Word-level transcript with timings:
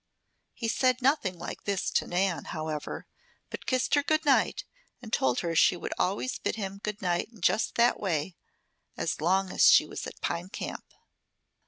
He 0.55 0.67
said 0.67 0.99
nothing 1.03 1.37
like 1.37 1.65
this 1.65 1.91
to 1.91 2.07
Nan, 2.07 2.45
however, 2.45 3.05
but 3.51 3.67
kissed 3.67 3.93
her 3.93 4.01
good 4.01 4.25
night 4.25 4.63
and 4.99 5.13
told 5.13 5.41
her 5.41 5.55
she 5.55 5.75
should 5.75 5.93
always 5.99 6.39
bid 6.39 6.55
him 6.55 6.79
good 6.81 7.03
night 7.03 7.29
in 7.31 7.39
just 7.39 7.75
that 7.75 7.99
way 7.99 8.35
as 8.97 9.21
long 9.21 9.51
as 9.51 9.71
she 9.71 9.85
was 9.85 10.07
at 10.07 10.19
Pine 10.19 10.49
Camp. 10.49 10.95